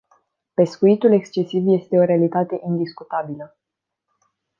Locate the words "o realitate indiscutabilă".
1.97-3.57